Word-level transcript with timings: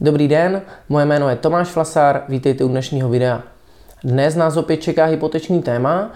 Dobrý 0.00 0.28
den, 0.28 0.62
moje 0.88 1.06
jméno 1.06 1.28
je 1.28 1.36
Tomáš 1.36 1.68
Flasár, 1.68 2.22
vítejte 2.28 2.64
u 2.64 2.68
dnešního 2.68 3.08
videa. 3.08 3.42
Dnes 4.04 4.34
nás 4.34 4.56
opět 4.56 4.76
čeká 4.76 5.04
hypoteční 5.04 5.62
téma, 5.62 6.10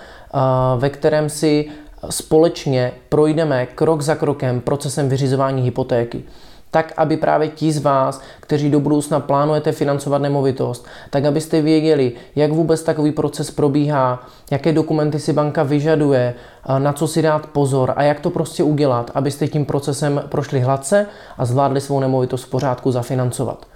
ve 0.78 0.90
kterém 0.90 1.28
si 1.28 1.68
společně 2.10 2.92
projdeme 3.08 3.66
krok 3.66 4.02
za 4.02 4.14
krokem 4.14 4.60
procesem 4.60 5.08
vyřizování 5.08 5.62
hypotéky 5.62 6.24
tak 6.72 6.92
aby 6.96 7.16
právě 7.16 7.48
ti 7.48 7.72
z 7.72 7.78
vás, 7.78 8.20
kteří 8.40 8.70
do 8.70 8.80
budoucna 8.80 9.20
plánujete 9.20 9.72
financovat 9.72 10.22
nemovitost, 10.22 10.86
tak 11.10 11.24
abyste 11.24 11.60
věděli, 11.60 12.12
jak 12.36 12.52
vůbec 12.52 12.82
takový 12.82 13.12
proces 13.12 13.50
probíhá, 13.50 14.26
jaké 14.50 14.72
dokumenty 14.72 15.20
si 15.20 15.32
banka 15.32 15.62
vyžaduje, 15.62 16.34
na 16.78 16.92
co 16.92 17.08
si 17.08 17.22
dát 17.22 17.46
pozor 17.46 17.92
a 17.96 18.02
jak 18.02 18.20
to 18.20 18.30
prostě 18.30 18.62
udělat, 18.62 19.10
abyste 19.14 19.48
tím 19.48 19.64
procesem 19.64 20.22
prošli 20.28 20.60
hladce 20.60 21.06
a 21.38 21.44
zvládli 21.44 21.80
svou 21.80 22.00
nemovitost 22.00 22.44
v 22.44 22.50
pořádku 22.50 22.92
zafinancovat. 22.92 23.71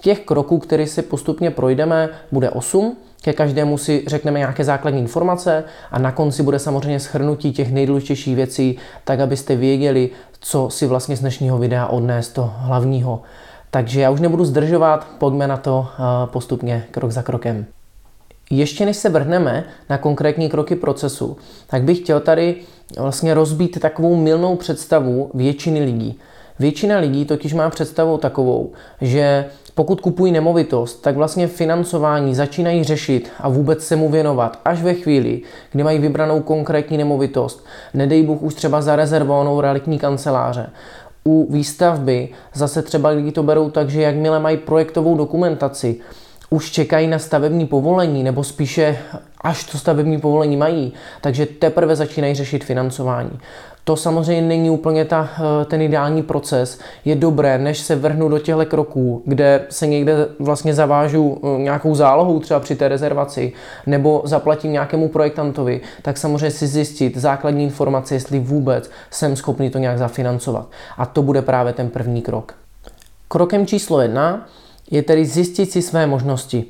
Těch 0.00 0.20
kroků, 0.20 0.58
které 0.58 0.86
si 0.86 1.02
postupně 1.02 1.50
projdeme, 1.50 2.08
bude 2.32 2.50
8. 2.50 2.96
Ke 3.22 3.32
každému 3.32 3.78
si 3.78 4.04
řekneme 4.06 4.38
nějaké 4.38 4.64
základní 4.64 5.00
informace 5.00 5.64
a 5.90 5.98
na 5.98 6.12
konci 6.12 6.42
bude 6.42 6.58
samozřejmě 6.58 7.00
schrnutí 7.00 7.52
těch 7.52 7.72
nejdůležitějších 7.72 8.36
věcí, 8.36 8.78
tak 9.04 9.20
abyste 9.20 9.56
věděli, 9.56 10.10
co 10.40 10.70
si 10.70 10.86
vlastně 10.86 11.16
z 11.16 11.20
dnešního 11.20 11.58
videa 11.58 11.86
odnést 11.86 12.28
to 12.28 12.52
hlavního. 12.56 13.22
Takže 13.70 14.00
já 14.00 14.10
už 14.10 14.20
nebudu 14.20 14.44
zdržovat, 14.44 15.06
pojďme 15.18 15.46
na 15.46 15.56
to 15.56 15.86
eh, 15.88 16.02
postupně 16.26 16.86
krok 16.90 17.10
za 17.10 17.22
krokem. 17.22 17.66
Ještě 18.50 18.84
než 18.84 18.96
se 18.96 19.08
vrhneme 19.08 19.64
na 19.90 19.98
konkrétní 19.98 20.48
kroky 20.48 20.76
procesu, 20.76 21.36
tak 21.66 21.82
bych 21.82 21.98
chtěl 21.98 22.20
tady 22.20 22.56
vlastně 22.98 23.34
rozbít 23.34 23.80
takovou 23.80 24.16
milnou 24.16 24.56
představu 24.56 25.30
většiny 25.34 25.84
lidí. 25.84 26.18
Většina 26.58 26.98
lidí 26.98 27.24
totiž 27.24 27.54
má 27.54 27.70
představu 27.70 28.18
takovou, 28.18 28.72
že 29.00 29.44
pokud 29.76 30.00
kupují 30.00 30.32
nemovitost, 30.32 31.02
tak 31.02 31.16
vlastně 31.16 31.46
financování 31.46 32.34
začínají 32.34 32.84
řešit 32.84 33.32
a 33.40 33.48
vůbec 33.48 33.84
se 33.84 33.96
mu 33.96 34.08
věnovat 34.08 34.60
až 34.64 34.82
ve 34.82 34.94
chvíli, 34.94 35.42
kdy 35.72 35.84
mají 35.84 35.98
vybranou 35.98 36.40
konkrétní 36.40 36.96
nemovitost, 36.98 37.64
nedej 37.94 38.22
Bůh 38.22 38.42
už 38.42 38.54
třeba 38.54 38.82
zarezervovanou 38.82 39.60
realitní 39.60 39.98
kanceláře. 39.98 40.70
U 41.24 41.52
výstavby 41.52 42.28
zase 42.54 42.82
třeba 42.82 43.08
lidi 43.08 43.32
to 43.32 43.42
berou 43.42 43.70
tak, 43.70 43.90
že 43.90 44.02
jakmile 44.02 44.40
mají 44.40 44.56
projektovou 44.56 45.16
dokumentaci, 45.16 45.96
už 46.50 46.70
čekají 46.70 47.08
na 47.08 47.18
stavební 47.18 47.66
povolení, 47.66 48.22
nebo 48.22 48.44
spíše 48.44 48.98
až 49.40 49.64
to 49.64 49.78
stavební 49.78 50.20
povolení 50.20 50.56
mají, 50.56 50.92
takže 51.20 51.46
teprve 51.46 51.96
začínají 51.96 52.34
řešit 52.34 52.64
financování. 52.64 53.38
To 53.88 53.96
samozřejmě 53.96 54.48
není 54.48 54.70
úplně 54.70 55.04
ta, 55.04 55.30
eh, 55.38 55.64
ten 55.64 55.82
ideální 55.82 56.22
proces. 56.22 56.78
Je 57.04 57.14
dobré, 57.14 57.58
než 57.58 57.78
se 57.78 57.96
vrhnu 57.96 58.28
do 58.28 58.38
těchto 58.38 58.66
kroků, 58.66 59.22
kde 59.24 59.66
se 59.70 59.86
někde 59.86 60.28
vlastně 60.38 60.74
zavážu 60.74 61.40
eh, 61.42 61.62
nějakou 61.62 61.94
zálohou 61.94 62.40
třeba 62.40 62.60
při 62.60 62.76
té 62.76 62.88
rezervaci, 62.88 63.52
nebo 63.86 64.22
zaplatím 64.24 64.72
nějakému 64.72 65.08
projektantovi, 65.08 65.80
tak 66.02 66.18
samozřejmě 66.18 66.50
si 66.50 66.66
zjistit 66.66 67.16
základní 67.16 67.64
informace, 67.64 68.14
jestli 68.14 68.40
vůbec 68.40 68.90
jsem 69.10 69.36
schopný 69.36 69.70
to 69.70 69.78
nějak 69.78 69.98
zafinancovat. 69.98 70.66
A 70.98 71.06
to 71.06 71.22
bude 71.22 71.42
právě 71.42 71.72
ten 71.72 71.88
první 71.88 72.22
krok. 72.22 72.54
Krokem 73.28 73.66
číslo 73.66 74.00
jedna 74.00 74.46
je 74.90 75.02
tedy 75.02 75.24
zjistit 75.24 75.72
si 75.72 75.82
své 75.82 76.06
možnosti. 76.06 76.64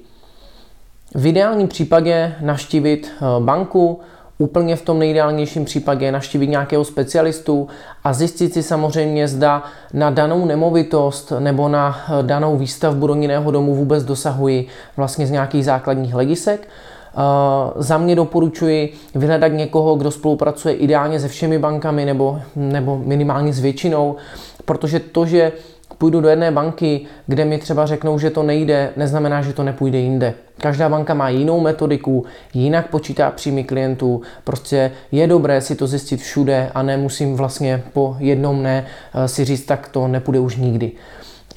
V 1.15 1.27
ideálním 1.27 1.69
případě 1.69 2.35
naštívit 2.41 3.13
eh, 3.17 3.25
banku, 3.41 4.01
úplně 4.39 4.77
v 4.77 4.83
tom 4.83 4.99
nejideálnějším 4.99 5.65
případě 5.65 6.13
naštívit 6.13 6.47
nějakého 6.47 6.85
specialistu 6.85 7.69
a 8.05 8.13
zjistit 8.13 8.55
si 8.55 8.63
samozřejmě, 8.63 9.29
zda 9.29 9.63
na 9.93 10.11
danou 10.11 10.45
nemovitost 10.45 11.33
nebo 11.39 11.69
na 11.69 11.97
eh, 12.09 12.23
danou 12.23 12.57
výstavbu 12.57 13.07
rodinného 13.07 13.51
domu 13.51 13.75
vůbec 13.75 14.05
dosahují 14.05 14.67
vlastně 14.97 15.27
z 15.27 15.31
nějakých 15.31 15.65
základních 15.65 16.15
legisek. 16.15 16.69
Uh, 17.17 17.83
za 17.83 17.99
mě 17.99 18.17
doporučuji 18.17 18.93
vyhledat 19.15 19.49
někoho, 19.49 19.95
kdo 19.95 20.11
spolupracuje 20.11 20.75
ideálně 20.75 21.21
se 21.21 21.29
všemi 21.29 21.59
bankami 21.59 22.05
nebo, 22.05 22.41
nebo 22.57 22.99
minimálně 23.05 23.53
s 23.53 23.61
většinou, 23.61 24.17
protože 24.65 25.01
to, 25.01 25.27
že 25.27 25.53
půjdu 25.99 26.21
do 26.21 26.29
jedné 26.29 26.51
banky, 26.51 27.07
kde 27.27 27.45
mi 27.45 27.59
třeba 27.59 27.87
řeknou, 27.87 28.19
že 28.19 28.31
to 28.31 28.43
nejde, 28.43 28.91
neznamená, 28.97 29.43
že 29.43 29.53
to 29.53 29.63
nepůjde 29.63 29.99
jinde. 29.99 30.35
Každá 30.61 30.89
banka 30.89 31.15
má 31.15 31.29
jinou 31.29 31.61
metodiku, 31.61 32.25
jinak 32.55 32.89
počítá 32.89 33.31
příjmy 33.31 33.65
klientů. 33.65 34.23
Prostě 34.45 34.93
je 35.13 35.27
dobré 35.27 35.61
si 35.61 35.75
to 35.77 35.87
zjistit 35.87 36.21
všude 36.21 36.71
a 36.75 36.83
nemusím 36.83 37.37
vlastně 37.37 37.83
po 37.93 38.17
jednom 38.19 38.63
ne 38.63 38.87
eh, 39.15 39.29
si 39.29 39.45
říct, 39.45 39.65
tak 39.67 39.89
to 39.89 40.09
nepůjde 40.09 40.39
už 40.41 40.57
nikdy. 40.57 40.93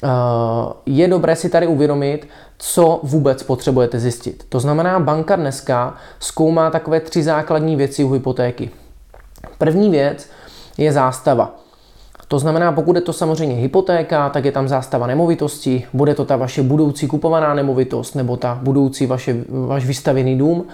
Eh, 0.04 0.08
je 0.86 1.08
dobré 1.08 1.36
si 1.36 1.48
tady 1.48 1.66
uvědomit, 1.66 2.28
co 2.58 3.00
vůbec 3.02 3.42
potřebujete 3.42 3.98
zjistit. 3.98 4.44
To 4.48 4.60
znamená, 4.60 5.00
banka 5.00 5.36
dneska 5.36 5.94
zkoumá 6.18 6.70
takové 6.70 7.00
tři 7.00 7.22
základní 7.22 7.76
věci 7.76 8.04
u 8.04 8.12
hypotéky. 8.12 8.70
První 9.58 9.90
věc 9.90 10.30
je 10.78 10.92
zástava. 10.92 11.60
To 12.30 12.38
znamená, 12.38 12.72
pokud 12.72 12.96
je 12.96 13.02
to 13.02 13.12
samozřejmě 13.12 13.56
hypotéka, 13.56 14.28
tak 14.28 14.44
je 14.44 14.52
tam 14.52 14.68
zástava 14.68 15.06
nemovitosti, 15.06 15.86
bude 15.92 16.14
to 16.14 16.24
ta 16.24 16.36
vaše 16.36 16.62
budoucí 16.62 17.06
kupovaná 17.06 17.54
nemovitost 17.54 18.14
nebo 18.14 18.36
ta 18.36 18.58
budoucí 18.62 19.06
vaše, 19.06 19.36
vaš 19.48 19.86
vystavěný 19.86 20.38
dům. 20.38 20.66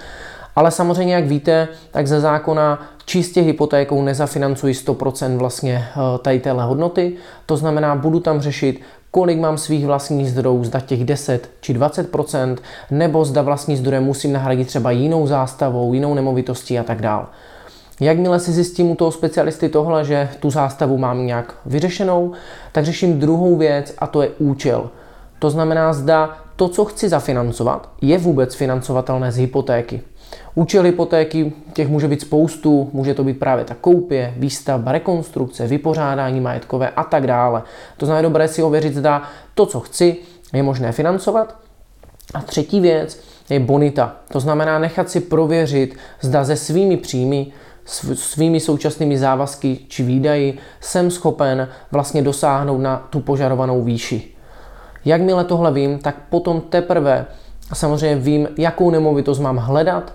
Ale 0.57 0.71
samozřejmě, 0.71 1.15
jak 1.15 1.25
víte, 1.25 1.69
tak 1.91 2.07
ze 2.07 2.21
zákona 2.21 2.87
čistě 3.05 3.41
hypotékou 3.41 4.03
nezafinancuji 4.03 4.75
100% 4.75 5.37
vlastně 5.37 5.85
eh, 5.89 6.19
tady 6.19 6.41
téhle 6.41 6.65
hodnoty. 6.65 7.13
To 7.47 7.57
znamená, 7.57 7.97
budu 7.97 8.21
tam 8.21 8.41
řešit, 8.41 8.81
kolik 9.11 9.39
mám 9.39 9.59
svých 9.59 9.87
vlastních 9.87 10.31
zdrojů, 10.31 10.65
zda 10.65 10.81
těch 10.81 11.05
10 11.05 11.51
či 11.61 11.75
20%, 11.75 12.57
nebo 12.91 13.25
zda 13.25 13.43
vlastní 13.43 13.77
zdroje 13.77 14.01
musím 14.01 14.33
nahradit 14.33 14.69
třeba 14.69 14.91
jinou 14.91 15.27
zástavou, 15.27 15.95
jinou 15.95 16.15
nemovitostí 16.15 16.79
a 16.79 16.83
tak 16.83 17.03
dále. 17.03 17.27
Jakmile 18.01 18.41
si 18.41 18.53
zjistím 18.53 18.91
u 18.91 18.95
toho 18.95 19.13
specialisty 19.13 19.69
tohle, 19.69 20.05
že 20.05 20.29
tu 20.41 20.51
zástavu 20.51 20.99
mám 20.99 21.27
nějak 21.27 21.55
vyřešenou, 21.67 22.33
tak 22.73 22.85
řeším 22.85 23.19
druhou 23.19 23.57
věc 23.57 23.95
a 23.99 24.07
to 24.07 24.23
je 24.23 24.31
účel. 24.39 24.91
To 25.39 25.51
znamená, 25.51 25.93
zda 25.93 26.39
to, 26.57 26.69
co 26.69 26.85
chci 26.85 27.09
zafinancovat, 27.09 27.89
je 28.01 28.19
vůbec 28.19 28.55
financovatelné 28.55 29.33
z 29.33 29.37
hypotéky. 29.37 30.01
Účel 30.55 30.83
hypotéky 30.83 31.53
těch 31.73 31.89
může 31.89 32.09
být 32.09 32.21
spoustu, 32.21 32.91
může 32.93 33.15
to 33.15 33.25
být 33.25 33.39
právě 33.39 33.65
ta 33.65 33.75
koupě, 33.75 34.35
výstavba, 34.37 34.93
rekonstrukce, 34.93 35.67
vypořádání 35.67 36.41
majetkové 36.41 36.91
a 36.91 37.05
tak 37.05 37.27
dále. 37.27 37.63
To 37.97 38.07
znamená 38.07 38.29
dobré 38.29 38.49
si 38.49 38.63
ověřit, 38.63 38.95
zda 38.95 39.23
to, 39.55 39.67
co 39.67 39.81
chci, 39.81 40.17
je 40.53 40.63
možné 40.63 40.93
financovat. 40.93 41.57
A 42.35 42.41
třetí 42.41 42.81
věc 42.81 43.21
je 43.51 43.61
bonita. 43.61 44.17
To 44.33 44.41
znamená 44.41 44.79
nechat 44.79 45.11
si 45.11 45.21
prověřit, 45.21 45.97
zda 46.21 46.45
ze 46.45 46.57
svými 46.57 46.97
příjmy 46.97 47.47
svými 48.15 48.61
současnými 48.61 49.19
závazky 49.19 49.79
či 49.89 50.03
výdaji 50.03 50.59
jsem 50.81 51.11
schopen 51.11 51.69
vlastně 51.91 52.23
dosáhnout 52.23 52.79
na 52.79 53.07
tu 53.11 53.21
požadovanou 53.21 53.83
výši. 53.83 54.31
Jakmile 55.05 55.45
tohle 55.45 55.73
vím, 55.73 55.99
tak 55.99 56.17
potom 56.31 56.61
teprve 56.61 57.27
samozřejmě 57.73 58.17
vím, 58.17 58.49
jakou 58.59 58.91
nemovitost 58.91 59.39
mám 59.39 59.57
hledat, 59.57 60.13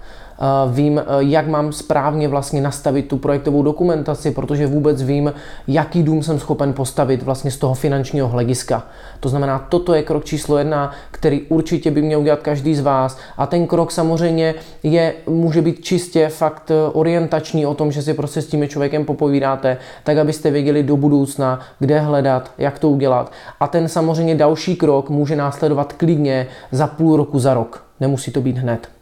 vím, 0.71 1.01
jak 1.19 1.47
mám 1.47 1.71
správně 1.71 2.27
vlastně 2.27 2.61
nastavit 2.61 3.07
tu 3.07 3.17
projektovou 3.17 3.63
dokumentaci, 3.63 4.31
protože 4.31 4.67
vůbec 4.67 5.03
vím, 5.03 5.33
jaký 5.67 6.03
dům 6.03 6.23
jsem 6.23 6.39
schopen 6.39 6.73
postavit 6.73 7.23
vlastně 7.23 7.51
z 7.51 7.57
toho 7.57 7.73
finančního 7.73 8.27
hlediska. 8.27 8.83
To 9.19 9.29
znamená, 9.29 9.67
toto 9.69 9.93
je 9.93 10.03
krok 10.03 10.25
číslo 10.25 10.57
jedna, 10.57 10.91
který 11.11 11.41
určitě 11.41 11.91
by 11.91 12.01
měl 12.01 12.19
udělat 12.19 12.39
každý 12.39 12.75
z 12.75 12.81
vás. 12.81 13.17
A 13.37 13.45
ten 13.45 13.67
krok 13.67 13.91
samozřejmě 13.91 14.55
je, 14.83 15.13
může 15.27 15.61
být 15.61 15.83
čistě 15.83 16.29
fakt 16.29 16.71
orientační 16.93 17.65
o 17.65 17.73
tom, 17.73 17.91
že 17.91 18.01
si 18.01 18.13
prostě 18.13 18.41
s 18.41 18.47
tím 18.47 18.67
člověkem 18.67 19.05
popovídáte, 19.05 19.77
tak 20.03 20.17
abyste 20.17 20.51
věděli 20.51 20.83
do 20.83 20.97
budoucna, 20.97 21.59
kde 21.79 21.99
hledat, 21.99 22.51
jak 22.57 22.79
to 22.79 22.89
udělat. 22.89 23.31
A 23.59 23.67
ten 23.67 23.87
samozřejmě 23.87 24.35
další 24.35 24.75
krok 24.75 25.09
může 25.09 25.35
následovat 25.35 25.93
klidně 25.93 26.47
za 26.71 26.87
půl 26.87 27.17
roku, 27.17 27.39
za 27.39 27.53
rok. 27.53 27.83
Nemusí 27.99 28.31
to 28.31 28.41
být 28.41 28.57
hned. 28.57 29.00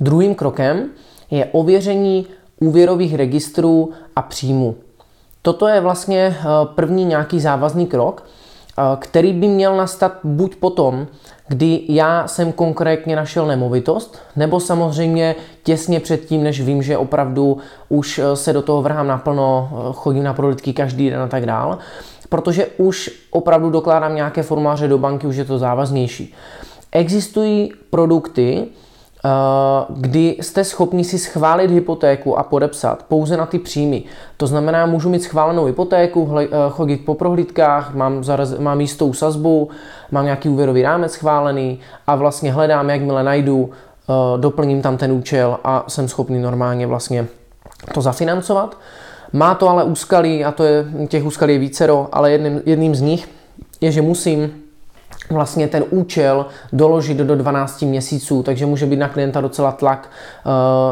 Druhým 0.00 0.34
krokem 0.34 0.88
je 1.30 1.44
ověření 1.52 2.26
úvěrových 2.60 3.14
registrů 3.14 3.90
a 4.16 4.22
příjmu. 4.22 4.74
Toto 5.42 5.68
je 5.68 5.80
vlastně 5.80 6.36
eh, 6.38 6.44
první 6.74 7.04
nějaký 7.04 7.40
závazný 7.40 7.86
krok, 7.86 8.24
eh, 8.24 8.82
který 8.98 9.32
by 9.32 9.48
měl 9.48 9.76
nastat 9.76 10.12
buď 10.24 10.56
potom, 10.56 11.06
kdy 11.48 11.80
já 11.88 12.28
jsem 12.28 12.52
konkrétně 12.52 13.16
našel 13.16 13.46
nemovitost, 13.46 14.18
nebo 14.36 14.60
samozřejmě 14.60 15.34
těsně 15.62 16.00
předtím, 16.00 16.42
než 16.42 16.60
vím, 16.60 16.82
že 16.82 16.98
opravdu 16.98 17.58
už 17.88 18.18
eh, 18.18 18.36
se 18.36 18.52
do 18.52 18.62
toho 18.62 18.82
vrhám 18.82 19.06
naplno, 19.06 19.70
chodím 19.94 20.24
na 20.24 20.34
prohlídky 20.34 20.72
každý 20.72 21.10
den 21.10 21.20
a 21.20 21.28
tak 21.28 21.46
dál, 21.46 21.78
protože 22.28 22.66
už 22.66 23.10
opravdu 23.30 23.70
dokládám 23.70 24.14
nějaké 24.14 24.42
formuláře 24.42 24.88
do 24.88 24.98
banky, 24.98 25.26
už 25.26 25.36
je 25.36 25.44
to 25.44 25.58
závaznější. 25.58 26.34
Existují 26.92 27.72
produkty, 27.90 28.66
kdy 29.88 30.36
jste 30.40 30.64
schopni 30.64 31.04
si 31.04 31.18
schválit 31.18 31.70
hypotéku 31.70 32.38
a 32.38 32.42
podepsat 32.42 33.02
pouze 33.08 33.36
na 33.36 33.46
ty 33.46 33.58
příjmy. 33.58 34.02
To 34.36 34.46
znamená, 34.46 34.86
můžu 34.86 35.08
mít 35.08 35.22
schválenou 35.22 35.64
hypotéku, 35.64 36.30
eh, 36.38 36.48
chodit 36.70 36.96
po 36.96 37.14
prohlídkách, 37.14 37.94
mám, 37.94 38.24
zaraz, 38.24 38.58
mám 38.58 38.80
jistou 38.80 39.12
sazbu, 39.12 39.68
mám 40.10 40.24
nějaký 40.24 40.48
úvěrový 40.48 40.82
rámec 40.82 41.12
schválený 41.12 41.80
a 42.06 42.14
vlastně 42.14 42.52
hledám, 42.52 42.90
jakmile 42.90 43.22
najdu, 43.22 43.70
eh, 43.70 44.38
doplním 44.38 44.82
tam 44.82 44.96
ten 44.96 45.12
účel 45.12 45.58
a 45.64 45.84
jsem 45.88 46.08
schopný 46.08 46.38
normálně 46.38 46.86
vlastně 46.86 47.26
to 47.94 48.00
zafinancovat. 48.00 48.78
Má 49.32 49.54
to 49.54 49.68
ale 49.68 49.84
úskalí, 49.84 50.44
a 50.44 50.52
to 50.52 50.64
je, 50.64 50.84
těch 51.08 51.24
úskalí 51.24 51.52
je 51.52 51.58
vícero, 51.58 52.08
ale 52.12 52.30
jedním, 52.30 52.62
jedním 52.66 52.94
z 52.94 53.00
nich 53.00 53.28
je, 53.80 53.92
že 53.92 54.02
musím 54.02 54.65
vlastně 55.30 55.68
ten 55.68 55.84
účel 55.90 56.46
doložit 56.72 57.16
do 57.16 57.36
12 57.36 57.82
měsíců, 57.82 58.42
takže 58.42 58.66
může 58.66 58.86
být 58.86 58.96
na 58.96 59.08
klienta 59.08 59.40
docela 59.40 59.72
tlak, 59.72 60.10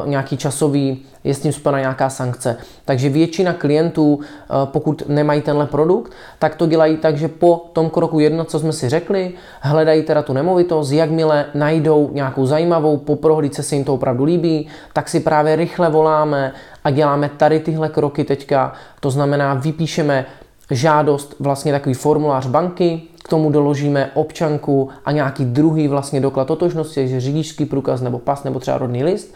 uh, 0.02 0.08
nějaký 0.08 0.36
časový, 0.36 1.02
je 1.24 1.34
s 1.34 1.40
tím 1.40 1.52
spojena 1.52 1.78
nějaká 1.78 2.10
sankce. 2.10 2.56
Takže 2.84 3.08
většina 3.08 3.52
klientů, 3.52 4.14
uh, 4.14 4.22
pokud 4.64 5.02
nemají 5.08 5.42
tenhle 5.42 5.66
produkt, 5.66 6.12
tak 6.38 6.54
to 6.54 6.66
dělají 6.66 6.96
tak, 6.96 7.16
že 7.16 7.28
po 7.28 7.70
tom 7.72 7.90
kroku 7.90 8.20
jedno, 8.20 8.44
co 8.44 8.58
jsme 8.58 8.72
si 8.72 8.88
řekli, 8.88 9.32
hledají 9.60 10.02
teda 10.02 10.22
tu 10.22 10.32
nemovitost, 10.32 10.90
jakmile 10.90 11.46
najdou 11.54 12.10
nějakou 12.12 12.46
zajímavou, 12.46 12.96
po 12.96 13.16
prohlídce 13.16 13.62
se 13.62 13.74
jim 13.74 13.84
to 13.84 13.94
opravdu 13.94 14.24
líbí, 14.24 14.66
tak 14.92 15.08
si 15.08 15.20
právě 15.20 15.56
rychle 15.56 15.90
voláme 15.90 16.52
a 16.84 16.90
děláme 16.90 17.30
tady 17.36 17.60
tyhle 17.60 17.88
kroky 17.88 18.24
teďka. 18.24 18.72
To 19.00 19.10
znamená, 19.10 19.54
vypíšeme 19.54 20.26
žádost, 20.70 21.34
vlastně 21.40 21.72
takový 21.72 21.94
formulář 21.94 22.46
banky, 22.46 23.02
k 23.24 23.28
tomu 23.28 23.50
doložíme 23.50 24.10
občanku 24.14 24.88
a 25.04 25.12
nějaký 25.12 25.44
druhý 25.44 25.88
vlastně 25.88 26.20
doklad 26.20 26.44
totožnosti, 26.44 27.08
že 27.08 27.20
řidičský 27.20 27.64
průkaz 27.64 28.00
nebo 28.00 28.18
pas 28.18 28.44
nebo 28.44 28.60
třeba 28.60 28.78
rodný 28.78 29.04
list. 29.04 29.34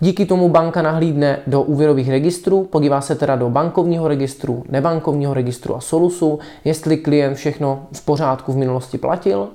Díky 0.00 0.26
tomu 0.26 0.48
banka 0.48 0.82
nahlídne 0.82 1.38
do 1.46 1.62
úvěrových 1.62 2.10
registrů, 2.10 2.64
podívá 2.64 3.00
se 3.00 3.14
teda 3.14 3.36
do 3.36 3.50
bankovního 3.50 4.08
registru, 4.08 4.64
nebankovního 4.68 5.34
registru 5.34 5.76
a 5.76 5.80
solusu, 5.80 6.38
jestli 6.64 6.96
klient 6.96 7.34
všechno 7.34 7.86
v 7.92 8.04
pořádku 8.04 8.52
v 8.52 8.56
minulosti 8.56 8.98
platil 8.98 9.48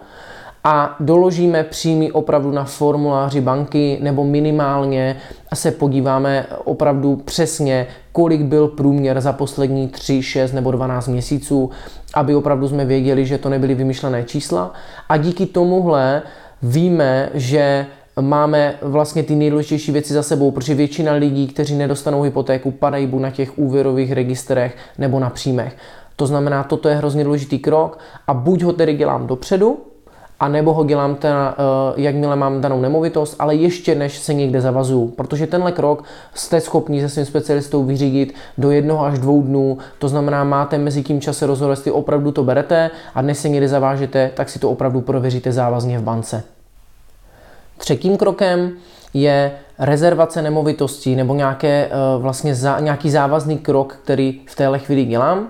a 0.64 0.96
doložíme 1.00 1.64
příjmy 1.64 2.12
opravdu 2.12 2.52
na 2.52 2.64
formuláři 2.64 3.42
banky 3.42 3.98
nebo 4.02 4.24
minimálně 4.24 5.18
se 5.54 5.72
podíváme 5.72 6.46
opravdu 6.66 7.16
přesně, 7.16 7.88
kolik 8.12 8.42
byl 8.42 8.68
průměr 8.68 9.22
za 9.22 9.34
poslední 9.34 9.88
3, 9.88 10.24
6 10.24 10.54
nebo 10.54 10.72
12 10.72 11.08
měsíců, 11.08 11.70
aby 12.14 12.36
opravdu 12.36 12.68
jsme 12.68 12.86
věděli, 12.86 13.26
že 13.26 13.38
to 13.38 13.50
nebyly 13.50 13.76
vymyšlené 13.76 14.24
čísla. 14.24 14.74
A 15.10 15.18
díky 15.18 15.46
tomuhle 15.46 16.22
víme, 16.64 17.30
že 17.34 17.86
máme 18.22 18.76
vlastně 18.82 19.24
ty 19.24 19.36
nejdůležitější 19.36 19.92
věci 19.92 20.14
za 20.14 20.24
sebou, 20.24 20.52
protože 20.52 20.76
většina 20.76 21.14
lidí, 21.14 21.48
kteří 21.48 21.76
nedostanou 21.76 22.22
hypotéku, 22.22 22.72
padají 22.72 23.08
buď 23.08 23.22
na 23.22 23.32
těch 23.32 23.58
úvěrových 23.58 24.12
registrech 24.12 24.78
nebo 24.98 25.20
na 25.20 25.30
příjmech. 25.30 25.78
To 26.16 26.28
znamená, 26.28 26.64
toto 26.64 26.90
je 26.90 26.96
hrozně 26.96 27.24
důležitý 27.24 27.60
krok 27.60 28.00
a 28.28 28.34
buď 28.34 28.64
ho 28.64 28.74
tedy 28.74 28.94
dělám 28.94 29.28
dopředu, 29.28 29.91
a 30.42 30.48
nebo 30.48 30.74
ho 30.74 30.84
dělám 30.84 31.16
ten, 31.16 31.36
uh, 31.36 32.00
jakmile 32.00 32.36
mám 32.36 32.62
danou 32.62 32.82
nemovitost, 32.82 33.36
ale 33.40 33.56
ještě 33.56 33.96
než 33.96 34.18
se 34.18 34.34
někde 34.34 34.62
zavazuju. 34.62 35.08
Protože 35.08 35.48
tenhle 35.48 35.72
krok 35.72 36.04
jste 36.34 36.62
schopni 36.62 37.02
se 37.02 37.10
svým 37.10 37.26
specialistou 37.26 37.84
vyřídit 37.84 38.36
do 38.58 38.72
jednoho 38.72 39.06
až 39.06 39.20
dvou 39.20 39.42
dnů, 39.42 39.78
to 40.00 40.08
znamená, 40.08 40.44
máte 40.44 40.78
mezi 40.78 41.04
tím 41.04 41.22
čase 41.22 41.48
rozhodovat, 41.48 41.72
jestli 41.72 41.92
opravdu 41.92 42.32
to 42.32 42.44
berete 42.44 42.90
a 43.16 43.22
dnes 43.22 43.40
se 43.40 43.50
někde 43.50 43.68
zavážete, 43.68 44.32
tak 44.34 44.50
si 44.50 44.60
to 44.60 44.70
opravdu 44.70 45.02
prověříte 45.02 45.52
závazně 45.52 46.00
v 46.00 46.04
bance. 46.04 46.44
Třetím 47.78 48.18
krokem 48.18 48.72
je 49.14 49.52
rezervace 49.80 50.42
nemovitostí 50.42 51.16
nebo 51.16 51.36
nějaké, 51.36 51.88
uh, 51.88 52.22
vlastně 52.22 52.56
nějaký 52.80 53.12
závazný 53.12 53.58
krok, 53.58 53.98
který 54.04 54.42
v 54.46 54.56
téhle 54.56 54.80
chvíli 54.80 55.06
dělám. 55.06 55.48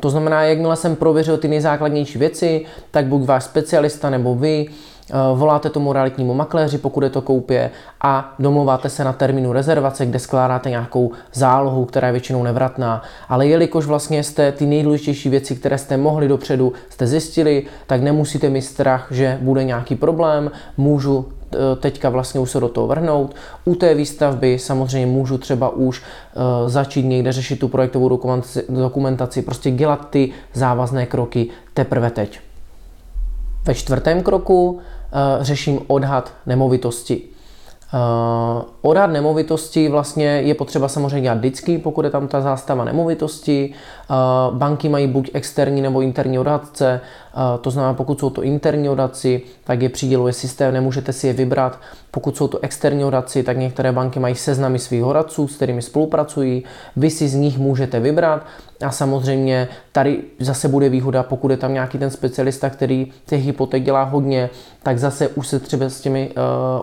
To 0.00 0.10
znamená, 0.10 0.42
jakmile 0.42 0.76
jsem 0.76 0.96
prověřil 0.96 1.36
ty 1.38 1.48
nejzákladnější 1.48 2.18
věci, 2.18 2.64
tak 2.90 3.06
buď 3.06 3.24
váš 3.24 3.44
specialista 3.44 4.10
nebo 4.10 4.34
vy 4.34 4.66
eh, 4.68 5.14
voláte 5.34 5.70
tomu 5.70 5.92
realitnímu 5.92 6.34
makléři, 6.34 6.78
pokud 6.78 7.04
je 7.04 7.10
to 7.10 7.20
koupě 7.20 7.70
a 8.00 8.34
domluváte 8.38 8.88
se 8.88 9.04
na 9.04 9.12
termínu 9.12 9.52
rezervace, 9.52 10.06
kde 10.06 10.18
skládáte 10.18 10.70
nějakou 10.70 11.12
zálohu, 11.32 11.84
která 11.84 12.08
je 12.08 12.12
většinou 12.12 12.42
nevratná. 12.42 13.02
Ale 13.28 13.46
jelikož 13.46 13.86
vlastně 13.86 14.22
jste 14.22 14.52
ty 14.52 14.66
nejdůležitější 14.66 15.28
věci, 15.28 15.56
které 15.56 15.78
jste 15.78 15.96
mohli 15.96 16.28
dopředu, 16.28 16.72
jste 16.88 17.06
zjistili, 17.06 17.62
tak 17.86 18.02
nemusíte 18.02 18.50
mít 18.50 18.62
strach, 18.62 19.08
že 19.10 19.38
bude 19.40 19.64
nějaký 19.64 19.94
problém. 19.94 20.50
Můžu 20.76 21.35
teďka 21.80 22.08
vlastně 22.08 22.40
už 22.40 22.50
se 22.50 22.60
do 22.60 22.68
toho 22.68 22.86
vrhnout. 22.86 23.34
U 23.64 23.74
té 23.74 23.94
výstavby 23.94 24.58
samozřejmě 24.58 25.06
můžu 25.06 25.38
třeba 25.38 25.68
už 25.68 26.02
uh, 26.02 26.68
začít 26.68 27.02
někde 27.02 27.32
řešit 27.32 27.60
tu 27.60 27.68
projektovou 27.68 28.20
dokumentaci, 28.68 29.42
prostě 29.42 29.70
dělat 29.70 30.10
ty 30.10 30.32
závazné 30.54 31.06
kroky 31.06 31.48
teprve 31.74 32.10
teď. 32.10 32.40
Ve 33.64 33.74
čtvrtém 33.74 34.22
kroku 34.22 34.70
uh, 34.70 34.80
řeším 35.40 35.80
odhad 35.86 36.32
nemovitosti. 36.46 37.35
Uh, 37.96 38.62
odhad 38.82 39.10
nemovitosti 39.10 39.88
vlastně 39.88 40.26
je 40.26 40.54
potřeba 40.54 40.88
samozřejmě 40.88 41.20
dělat 41.20 41.38
vždycky, 41.38 41.78
pokud 41.78 42.04
je 42.04 42.10
tam 42.10 42.28
ta 42.28 42.40
zástava 42.40 42.84
nemovitosti. 42.84 43.74
Uh, 44.10 44.56
banky 44.56 44.88
mají 44.88 45.06
buď 45.06 45.30
externí 45.32 45.82
nebo 45.82 46.00
interní 46.00 46.38
odhadce, 46.38 47.00
uh, 47.36 47.60
to 47.60 47.70
znamená, 47.70 47.94
pokud 47.94 48.20
jsou 48.20 48.30
to 48.30 48.42
interní 48.42 48.88
odhadci, 48.88 49.42
tak 49.64 49.82
je 49.82 49.88
přiděluje 49.88 50.32
systém, 50.32 50.74
nemůžete 50.74 51.12
si 51.12 51.26
je 51.26 51.32
vybrat. 51.32 51.80
Pokud 52.10 52.36
jsou 52.36 52.48
to 52.48 52.58
externí 52.62 53.04
odhadci, 53.04 53.42
tak 53.42 53.56
některé 53.56 53.92
banky 53.92 54.20
mají 54.20 54.34
seznamy 54.34 54.78
svých 54.78 55.04
odhadců, 55.04 55.48
s 55.48 55.56
kterými 55.56 55.82
spolupracují. 55.82 56.64
Vy 56.96 57.10
si 57.10 57.28
z 57.28 57.34
nich 57.34 57.58
můžete 57.58 58.00
vybrat 58.00 58.46
a 58.84 58.90
samozřejmě 58.90 59.68
tady 59.92 60.22
zase 60.38 60.68
bude 60.68 60.88
výhoda, 60.88 61.22
pokud 61.22 61.50
je 61.50 61.56
tam 61.56 61.74
nějaký 61.74 61.98
ten 61.98 62.10
specialista, 62.10 62.70
který 62.70 63.12
těch 63.26 63.44
hypoték 63.44 63.82
dělá 63.82 64.02
hodně, 64.02 64.50
tak 64.82 64.98
zase 64.98 65.28
už 65.28 65.46
se 65.48 65.60
třeba 65.60 65.88
s 65.88 66.00
těmi 66.00 66.30
uh, 66.30 66.34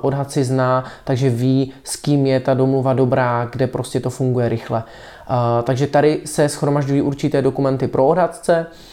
odhadci 0.01 0.43
zná, 0.43 0.83
takže 1.03 1.29
ví, 1.29 1.73
s 1.83 1.95
kým 1.95 2.25
je 2.25 2.39
ta 2.39 2.53
domluva 2.53 2.93
dobrá, 2.93 3.49
kde 3.51 3.67
prostě 3.67 3.99
to 3.99 4.09
funguje 4.09 4.49
rychle. 4.49 4.83
Uh, 5.29 5.35
takže 5.63 5.87
tady 5.87 6.21
se 6.25 6.49
schromažďují 6.49 7.01
určité 7.01 7.41
dokumenty 7.41 7.87
pro 7.87 8.07
odhadce, 8.07 8.65
Eh, 8.65 8.92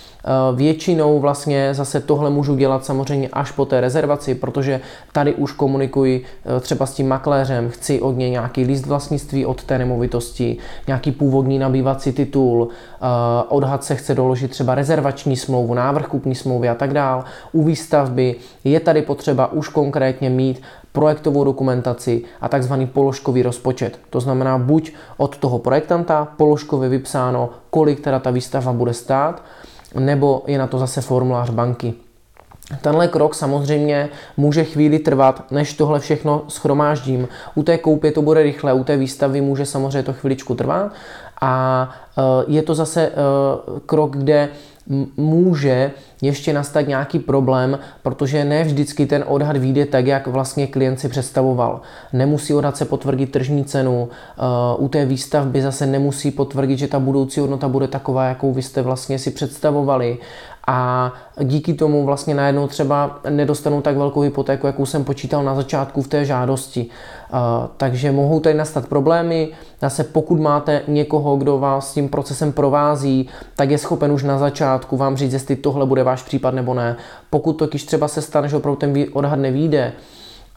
většinou 0.54 1.20
vlastně 1.20 1.74
zase 1.74 2.00
tohle 2.00 2.30
můžu 2.30 2.56
dělat 2.56 2.84
samozřejmě 2.84 3.28
až 3.32 3.50
po 3.50 3.64
té 3.64 3.80
rezervaci, 3.80 4.34
protože 4.34 4.80
tady 5.12 5.34
už 5.34 5.52
komunikuji 5.52 6.24
eh, 6.56 6.60
třeba 6.60 6.86
s 6.86 6.94
tím 6.94 7.08
makléřem, 7.08 7.68
chci 7.68 8.00
od 8.00 8.16
něj 8.16 8.30
nějaký 8.30 8.64
list 8.64 8.86
vlastnictví 8.86 9.46
od 9.46 9.64
té 9.64 9.78
nemovitosti, 9.78 10.56
nějaký 10.86 11.12
původní 11.12 11.58
nabývací 11.58 12.12
titul, 12.12 12.68
eh, 12.68 13.06
odhad 13.48 13.84
se 13.84 13.94
chce 13.94 14.14
doložit 14.14 14.50
třeba 14.50 14.74
rezervační 14.74 15.36
smlouvu, 15.36 15.74
návrh 15.74 16.06
kupní 16.06 16.34
smlouvy 16.34 16.68
a 16.68 16.74
tak 16.74 16.92
dál. 16.92 17.24
U 17.52 17.64
výstavby 17.64 18.34
je 18.64 18.80
tady 18.80 19.02
potřeba 19.02 19.52
už 19.52 19.68
konkrétně 19.68 20.30
mít 20.30 20.62
projektovou 20.92 21.44
dokumentaci 21.44 22.22
a 22.40 22.48
takzvaný 22.48 22.86
položkový 22.86 23.42
rozpočet. 23.42 23.98
To 24.10 24.20
znamená 24.20 24.58
buď 24.58 24.92
od 25.16 25.36
toho 25.36 25.58
projektanta 25.58 26.28
položkově 26.36 26.88
vypsáno, 26.88 27.50
kolik 27.70 28.00
teda 28.00 28.18
ta 28.18 28.30
výstava 28.30 28.72
bude 28.72 28.94
stát, 28.94 29.42
nebo 29.98 30.42
je 30.46 30.58
na 30.58 30.66
to 30.66 30.78
zase 30.78 31.00
formulář 31.00 31.50
banky. 31.50 31.94
Tenhle 32.80 33.08
krok 33.08 33.34
samozřejmě 33.34 34.08
může 34.36 34.64
chvíli 34.64 34.98
trvat, 34.98 35.50
než 35.50 35.74
tohle 35.74 36.00
všechno 36.00 36.42
schromáždím. 36.48 37.28
U 37.54 37.62
té 37.62 37.78
koupě 37.78 38.12
to 38.12 38.22
bude 38.22 38.42
rychle, 38.42 38.72
u 38.72 38.84
té 38.84 38.96
výstavy 38.96 39.40
může 39.40 39.66
samozřejmě 39.66 40.02
to 40.02 40.12
chviličku 40.12 40.54
trvat. 40.54 40.92
A 41.40 41.88
e, 42.18 42.22
je 42.52 42.62
to 42.62 42.74
zase 42.74 43.06
e, 43.06 43.12
krok, 43.86 44.16
kde 44.16 44.48
může 45.16 45.90
ještě 46.22 46.52
nastat 46.52 46.88
nějaký 46.88 47.18
problém, 47.18 47.78
protože 48.02 48.44
ne 48.44 48.64
vždycky 48.64 49.06
ten 49.06 49.24
odhad 49.26 49.56
vyjde 49.56 49.86
tak, 49.86 50.06
jak 50.06 50.26
vlastně 50.26 50.66
klient 50.66 51.00
si 51.00 51.08
představoval. 51.08 51.80
Nemusí 52.12 52.54
odhad 52.54 52.76
se 52.76 52.84
potvrdit 52.84 53.32
tržní 53.32 53.64
cenu, 53.64 54.08
u 54.78 54.88
té 54.88 55.04
výstavby 55.04 55.62
zase 55.62 55.86
nemusí 55.86 56.30
potvrdit, 56.30 56.78
že 56.78 56.88
ta 56.88 56.98
budoucí 56.98 57.40
hodnota 57.40 57.68
bude 57.68 57.88
taková, 57.88 58.24
jakou 58.24 58.52
vy 58.52 58.62
jste 58.62 58.82
vlastně 58.82 59.18
si 59.18 59.30
představovali 59.30 60.18
a 60.66 61.12
díky 61.42 61.74
tomu 61.74 62.04
vlastně 62.04 62.34
najednou 62.34 62.66
třeba 62.66 63.20
nedostanu 63.28 63.82
tak 63.82 63.96
velkou 63.96 64.20
hypotéku, 64.20 64.66
jakou 64.66 64.86
jsem 64.86 65.04
počítal 65.04 65.44
na 65.44 65.54
začátku 65.54 66.02
v 66.02 66.08
té 66.08 66.24
žádosti. 66.24 66.86
Takže 67.76 68.12
mohou 68.12 68.40
tady 68.40 68.54
nastat 68.54 68.86
problémy. 68.86 69.48
Zase 69.80 70.04
pokud 70.04 70.40
máte 70.40 70.82
někoho, 70.88 71.36
kdo 71.36 71.58
vás 71.58 71.90
s 71.90 71.94
tím 71.94 72.08
procesem 72.08 72.52
provází, 72.52 73.28
tak 73.56 73.70
je 73.70 73.78
schopen 73.78 74.12
už 74.12 74.22
na 74.22 74.38
začátku 74.38 74.96
vám 74.96 75.16
říct, 75.16 75.32
jestli 75.32 75.56
tohle 75.56 75.86
bude 75.86 76.04
váš 76.10 76.22
případ 76.22 76.54
nebo 76.54 76.74
ne. 76.74 76.96
Pokud 77.30 77.52
totiž 77.52 77.84
třeba 77.84 78.08
se 78.08 78.22
stane, 78.22 78.48
že 78.48 78.56
opravdu 78.56 78.76
ten 78.76 79.04
odhad 79.12 79.38
nevíde, 79.38 79.92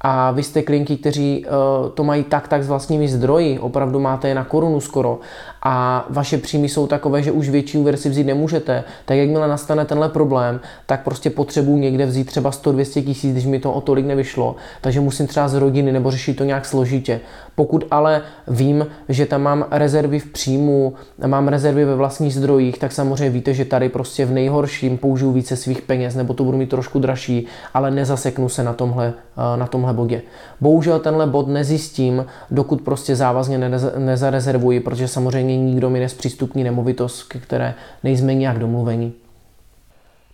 a 0.03 0.31
vy 0.31 0.43
jste 0.43 0.61
klienti, 0.61 0.97
kteří 0.97 1.45
uh, 1.45 1.89
to 1.89 2.03
mají 2.03 2.23
tak 2.23 2.47
tak 2.47 2.63
s 2.63 2.67
vlastními 2.67 3.07
zdroji, 3.07 3.59
opravdu 3.59 3.99
máte 3.99 4.27
je 4.27 4.35
na 4.35 4.43
korunu 4.43 4.79
skoro. 4.79 5.19
A 5.63 6.05
vaše 6.09 6.37
příjmy 6.37 6.69
jsou 6.69 6.87
takové, 6.87 7.23
že 7.23 7.31
už 7.31 7.49
větší 7.49 7.77
úvěr 7.77 7.97
si 7.97 8.09
vzít 8.09 8.23
nemůžete, 8.23 8.83
tak 9.05 9.17
jakmile 9.17 9.47
nastane 9.47 9.85
tenhle 9.85 10.09
problém, 10.09 10.59
tak 10.85 11.03
prostě 11.03 11.29
potřebuji 11.29 11.77
někde 11.77 12.05
vzít 12.05 12.27
třeba 12.27 12.51
100-200 12.51 13.05
tisíc, 13.05 13.31
když 13.31 13.45
mi 13.45 13.59
to 13.59 13.73
o 13.73 13.81
tolik 13.81 14.05
nevyšlo, 14.05 14.55
takže 14.81 14.99
musím 14.99 15.27
třeba 15.27 15.47
z 15.47 15.53
rodiny 15.53 15.91
nebo 15.91 16.11
řešit 16.11 16.33
to 16.33 16.43
nějak 16.43 16.65
složitě. 16.65 17.19
Pokud 17.55 17.85
ale 17.91 18.21
vím, 18.47 18.87
že 19.09 19.25
tam 19.25 19.41
mám 19.41 19.65
rezervy 19.71 20.19
v 20.19 20.25
příjmu, 20.25 20.93
mám 21.27 21.47
rezervy 21.47 21.85
ve 21.85 21.95
vlastních 21.95 22.33
zdrojích, 22.33 22.79
tak 22.79 22.91
samozřejmě 22.91 23.29
víte, 23.29 23.53
že 23.53 23.65
tady 23.65 23.89
prostě 23.89 24.25
v 24.25 24.31
nejhorším 24.31 24.97
použiju 24.97 25.31
více 25.31 25.55
svých 25.55 25.81
peněz, 25.81 26.15
nebo 26.15 26.33
to 26.33 26.43
budu 26.43 26.57
mít 26.57 26.69
trošku 26.69 26.99
dražší, 26.99 27.47
ale 27.73 27.91
nezaseknu 27.91 28.49
se 28.49 28.63
na 28.63 28.73
tomhle, 28.73 29.13
eh, 29.32 29.32
na 29.55 29.67
tomhle 29.67 29.93
bodě. 29.93 30.21
Bohužel 30.61 30.99
tenhle 30.99 31.27
bod 31.27 31.47
nezjistím, 31.47 32.25
dokud 32.51 32.81
prostě 32.81 33.15
závazně 33.15 33.69
nezarezervuji, 33.97 34.79
protože 34.79 35.07
samozřejmě 35.07 35.57
nikdo 35.57 35.89
mi 35.89 35.99
nespřístupní 35.99 36.63
nemovitost, 36.63 37.23
ke 37.23 37.39
které 37.39 37.73
nejsme 38.03 38.33
nějak 38.33 38.59
domluvení. 38.59 39.13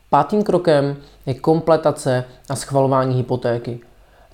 Pátým 0.09 0.43
krokem 0.43 0.95
je 1.25 1.33
kompletace 1.33 2.23
a 2.49 2.55
schvalování 2.55 3.15
hypotéky. 3.15 3.79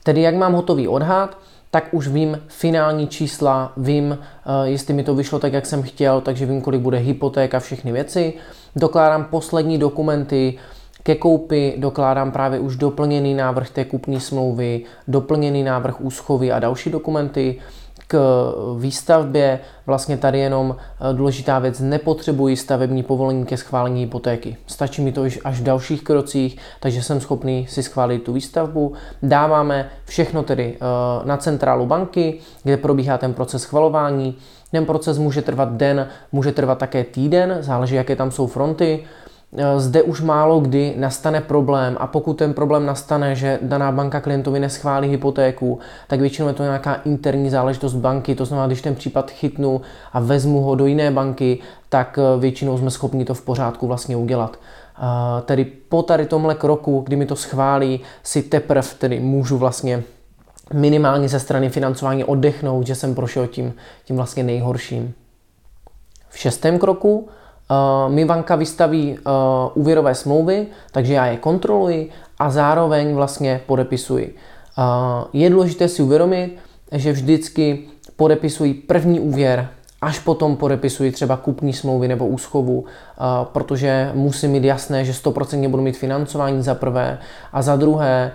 Tedy 0.03 0.21
jak 0.21 0.35
mám 0.35 0.53
hotový 0.53 0.87
odhad, 0.87 1.37
tak 1.71 1.87
už 1.91 2.07
vím 2.07 2.41
finální 2.47 3.07
čísla, 3.07 3.73
vím, 3.77 4.17
eh, 4.19 4.69
jestli 4.69 4.93
mi 4.93 5.03
to 5.03 5.15
vyšlo 5.15 5.39
tak, 5.39 5.53
jak 5.53 5.65
jsem 5.65 5.83
chtěl, 5.83 6.21
takže 6.21 6.45
vím, 6.45 6.61
kolik 6.61 6.81
bude 6.81 6.97
hypotéka, 6.97 7.59
všechny 7.59 7.91
věci. 7.91 8.33
Dokládám 8.75 9.25
poslední 9.25 9.77
dokumenty, 9.77 10.57
ke 11.05 11.15
koupi 11.15 11.73
dokládám 11.77 12.31
právě 12.31 12.59
už 12.59 12.75
doplněný 12.75 13.33
návrh 13.33 13.69
té 13.69 13.85
kupní 13.85 14.19
smlouvy, 14.19 14.81
doplněný 15.07 15.63
návrh 15.63 16.01
úschovy 16.01 16.51
a 16.51 16.59
další 16.59 16.89
dokumenty 16.89 17.55
k 18.07 18.17
výstavbě. 18.79 19.59
Vlastně 19.85 20.17
tady 20.17 20.39
jenom 20.39 20.75
eh, 20.79 21.13
důležitá 21.13 21.59
věc, 21.59 21.79
nepotřebuji 21.79 22.57
stavební 22.57 23.03
povolení 23.03 23.45
ke 23.45 23.57
schválení 23.57 24.01
hypotéky. 24.01 24.57
Stačí 24.67 25.01
mi 25.01 25.11
to 25.11 25.23
až 25.43 25.59
v 25.59 25.63
dalších 25.63 26.03
krocích, 26.03 26.57
takže 26.79 27.03
jsem 27.03 27.21
schopný 27.21 27.67
si 27.69 27.83
schválit 27.83 28.19
tu 28.19 28.33
výstavbu. 28.33 28.93
Dáváme 29.23 29.89
všechno 30.05 30.43
tedy 30.43 30.73
eh, 30.75 31.25
na 31.27 31.37
centrálu 31.37 31.85
banky, 31.85 32.39
kde 32.63 32.77
probíhá 32.77 33.17
ten 33.17 33.33
proces 33.33 33.61
schvalování. 33.61 34.35
Ten 34.71 34.85
proces 34.85 35.17
může 35.17 35.41
trvat 35.41 35.71
den, 35.71 36.07
může 36.31 36.51
trvat 36.51 36.77
také 36.77 37.03
týden, 37.03 37.57
záleží, 37.59 37.95
jaké 37.95 38.15
tam 38.15 38.31
jsou 38.31 38.47
fronty. 38.47 39.03
Eh, 39.57 39.79
zde 39.79 40.03
už 40.03 40.21
málo 40.21 40.59
kdy 40.59 40.93
nastane 40.97 41.41
problém 41.41 41.97
a 41.99 42.07
pokud 42.07 42.33
ten 42.33 42.53
problém 42.53 42.85
nastane, 42.85 43.35
že 43.35 43.59
daná 43.61 43.91
banka 43.91 44.21
klientovi 44.21 44.59
neschválí 44.59 45.07
hypotéku, 45.07 45.79
tak 46.07 46.19
většinou 46.19 46.47
je 46.47 46.53
to 46.53 46.63
nějaká 46.63 46.93
interní 46.93 47.49
záležitost 47.49 47.93
banky, 47.93 48.35
to 48.35 48.45
znamená, 48.45 48.67
když 48.67 48.81
ten 48.81 48.95
případ 48.95 49.31
chytnu 49.31 49.81
a 50.13 50.19
vezmu 50.19 50.61
ho 50.61 50.75
do 50.75 50.85
jiné 50.85 51.11
banky, 51.11 51.59
tak 51.89 52.19
eh, 52.21 52.39
většinou 52.39 52.77
jsme 52.77 52.91
schopni 52.91 53.25
to 53.25 53.33
v 53.33 53.41
pořádku 53.41 53.87
vlastně 53.87 54.15
udělat. 54.15 54.59
Eh, 54.97 55.41
tedy 55.41 55.65
po 55.65 56.03
tady 56.03 56.25
tomhle 56.25 56.55
kroku, 56.55 57.01
kdy 57.05 57.15
mi 57.15 57.25
to 57.25 57.35
schválí, 57.35 57.99
si 58.23 58.43
teprve 58.43 58.87
tedy 58.97 59.19
můžu 59.19 59.57
vlastně 59.57 60.03
minimálně 60.73 61.29
ze 61.29 61.39
strany 61.39 61.69
financování 61.69 62.23
oddechnout, 62.23 62.87
že 62.87 62.95
jsem 62.95 63.15
prošel 63.15 63.47
tím, 63.47 63.73
tím 64.05 64.15
vlastně 64.15 64.43
nejhorším. 64.43 65.13
V 66.29 66.37
šestém 66.37 66.79
kroku 66.79 67.27
mi 68.07 68.25
banka 68.25 68.55
vystaví 68.55 69.17
uh, 69.17 69.23
úvěrové 69.73 70.15
smlouvy, 70.15 70.67
takže 70.91 71.13
já 71.13 71.25
je 71.25 71.37
kontroluji 71.37 72.09
a 72.39 72.49
zároveň 72.49 73.15
vlastně 73.15 73.61
podepisuji. 73.65 74.35
Uh, 74.77 74.83
je 75.33 75.49
důležité 75.49 75.87
si 75.87 76.03
uvědomit, 76.03 76.57
že 76.91 77.11
vždycky 77.11 77.79
podepisuji 78.15 78.73
první 78.73 79.19
úvěr, 79.19 79.69
až 80.01 80.19
potom 80.19 80.57
podepisuji 80.57 81.11
třeba 81.11 81.37
kupní 81.37 81.73
smlouvy 81.73 82.07
nebo 82.07 82.27
úschovu, 82.27 82.85
protože 83.43 84.11
musím 84.13 84.51
mít 84.51 84.63
jasné, 84.63 85.05
že 85.05 85.11
100% 85.11 85.69
budu 85.69 85.83
mít 85.83 85.97
financování 85.97 86.63
za 86.63 86.75
prvé 86.75 87.17
a 87.53 87.61
za 87.61 87.75
druhé 87.75 88.31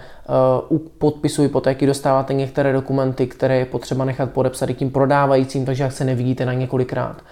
u 0.68 0.78
podpisu 0.78 1.42
hypotéky 1.42 1.87
dostáváte 1.87 2.34
některé 2.34 2.72
dokumenty, 2.72 3.26
které 3.26 3.56
je 3.56 3.64
potřeba 3.64 4.04
nechat 4.04 4.30
podepsat 4.30 4.70
i 4.70 4.75
tím 4.75 4.90
prodávajícím, 4.90 5.64
takže 5.64 5.82
jak 5.82 5.92
se 5.92 6.04
nevidíte 6.04 6.46
na 6.46 6.52
několikrát. 6.52 7.22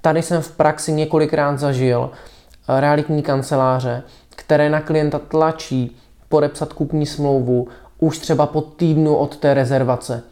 Tady 0.00 0.22
jsem 0.22 0.42
v 0.42 0.56
praxi 0.56 0.92
několikrát 0.92 1.58
zažil 1.58 2.10
eh, 2.12 2.80
realitní 2.80 3.22
kanceláře, 3.22 4.02
které 4.36 4.70
na 4.70 4.80
klienta 4.80 5.18
tlačí 5.18 5.96
podepsat 6.28 6.72
kupní 6.72 7.06
smlouvu 7.06 7.68
už 7.98 8.18
třeba 8.18 8.46
po 8.46 8.60
týdnu 8.60 9.16
od 9.16 9.36
té 9.36 9.54
rezervace. 9.54 10.22